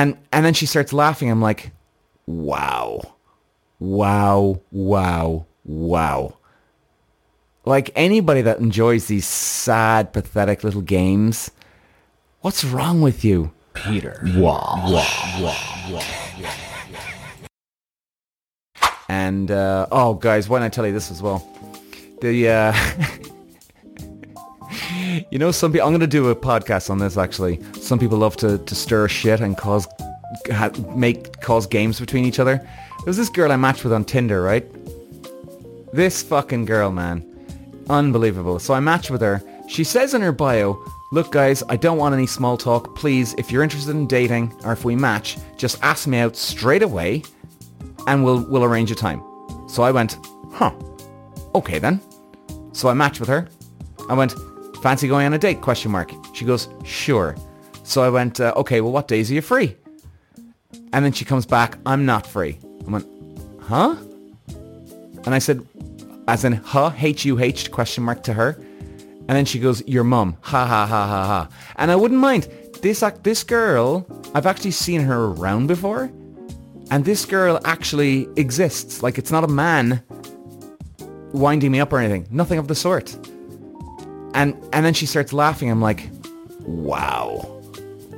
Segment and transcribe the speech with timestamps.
[0.00, 1.30] And and then she starts laughing.
[1.30, 1.72] I'm like,
[2.24, 3.16] wow,
[3.78, 6.38] wow, wow, wow.
[7.66, 11.50] Like anybody that enjoys these sad, pathetic little games,
[12.40, 13.52] what's wrong with you?
[13.74, 14.22] Peter.
[14.36, 14.84] Wow.
[14.86, 15.06] wow,
[15.38, 16.50] wow, wow!
[19.10, 21.46] And uh, oh, guys, why don't I tell you this as well?
[22.22, 22.72] The uh,
[25.30, 25.86] you know, some people.
[25.86, 27.16] I'm going to do a podcast on this.
[27.16, 29.86] Actually, some people love to, to stir shit and cause
[30.94, 32.56] make cause games between each other.
[32.56, 34.66] There was this girl I matched with on Tinder, right?
[35.92, 37.24] This fucking girl, man,
[37.88, 38.58] unbelievable.
[38.58, 39.42] So I matched with her.
[39.68, 40.82] She says in her bio,
[41.12, 42.94] "Look, guys, I don't want any small talk.
[42.94, 46.82] Please, if you're interested in dating or if we match, just ask me out straight
[46.82, 47.22] away."
[48.06, 49.22] and we'll we'll arrange a time.
[49.68, 50.18] So I went,
[50.52, 50.72] huh,
[51.54, 52.00] okay then.
[52.72, 53.48] So I matched with her.
[54.08, 54.34] I went,
[54.82, 55.60] fancy going on a date?
[55.60, 56.12] Question mark.
[56.34, 57.36] She goes, sure.
[57.82, 59.76] So I went, uh, okay, well, what days are you free?
[60.92, 62.58] And then she comes back, I'm not free.
[62.86, 63.06] I went,
[63.60, 63.96] huh?
[65.24, 65.66] And I said,
[66.28, 68.60] as in, huh, H-U-H, question mark to her.
[69.28, 71.48] And then she goes, your mum, ha ha ha ha ha.
[71.76, 72.48] And I wouldn't mind.
[72.82, 76.10] This, ac- this girl, I've actually seen her around before.
[76.90, 79.02] And this girl actually exists.
[79.02, 80.02] Like it's not a man
[81.32, 82.26] winding me up or anything.
[82.30, 83.16] Nothing of the sort.
[84.34, 85.70] And and then she starts laughing.
[85.70, 86.08] I'm like,
[86.60, 87.56] wow.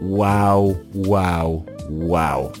[0.00, 2.52] Wow, wow, wow.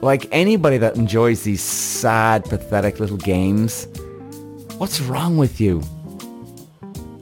[0.00, 3.86] Like anybody that enjoys these sad, pathetic little games,
[4.78, 5.82] what's wrong with you?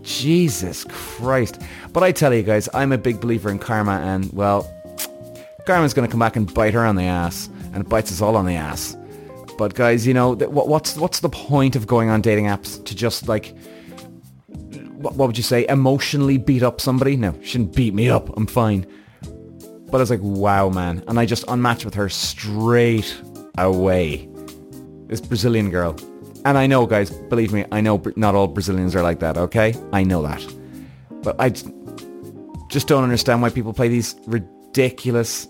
[0.03, 1.61] Jesus Christ.
[1.93, 4.71] But I tell you guys, I'm a big believer in karma and, well,
[5.67, 7.49] karma's going to come back and bite her on the ass.
[7.73, 8.97] And it bites us all on the ass.
[9.59, 13.29] But guys, you know, what's what's the point of going on dating apps to just
[13.29, 13.55] like,
[15.05, 17.17] what, would you say, emotionally beat up somebody?
[17.17, 18.35] No, shouldn't beat me up.
[18.37, 18.87] I'm fine.
[19.23, 21.05] But I was like, wow, man.
[21.07, 23.15] And I just unmatched with her straight
[23.59, 24.29] away.
[25.07, 25.97] This Brazilian girl.
[26.45, 29.75] And I know, guys, believe me, I know not all Brazilians are like that, okay?
[29.93, 30.45] I know that.
[31.23, 31.51] But I
[32.69, 35.47] just don't understand why people play these ridiculous,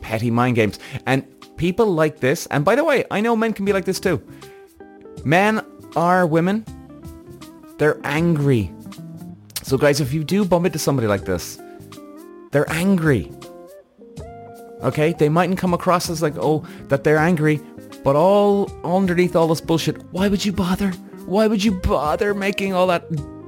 [0.00, 0.78] petty mind games.
[1.06, 1.24] And
[1.56, 4.22] people like this, and by the way, I know men can be like this too.
[5.24, 5.64] Men
[5.96, 6.64] are women.
[7.78, 8.72] They're angry.
[9.62, 11.58] So guys, if you do bump into somebody like this,
[12.50, 13.32] they're angry.
[14.82, 15.12] Okay?
[15.12, 17.60] They mightn't come across as like, oh, that they're angry,
[18.04, 20.90] but all underneath all this bullshit, why would you bother?
[21.26, 23.04] Why would you bother making all that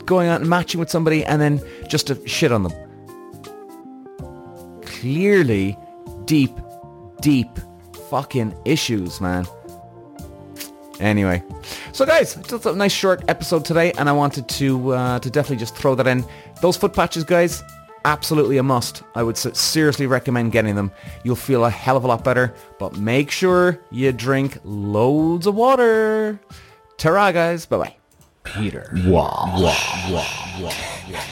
[0.06, 2.72] going out and matching with somebody and then just to shit on them?
[4.82, 5.76] Clearly
[6.26, 6.52] deep,
[7.20, 7.48] deep
[8.10, 9.46] fucking issues, man.
[10.98, 11.42] Anyway,
[11.92, 15.56] so guys, just a nice short episode today, and I wanted to uh, to definitely
[15.58, 16.24] just throw that in.
[16.60, 17.62] Those foot patches, guys,
[18.04, 19.02] absolutely a must.
[19.14, 20.90] I would seriously recommend getting them.
[21.24, 25.54] You'll feel a hell of a lot better, but make sure you drink loads of
[25.54, 26.40] water.
[26.96, 27.66] Ta-ra, guys.
[27.66, 27.96] Bye-bye.
[28.44, 28.90] Peter.
[29.06, 29.54] Wow.
[29.56, 29.76] Wow.
[30.10, 30.26] Wow.
[30.60, 30.72] Wow.
[31.12, 31.24] Wow.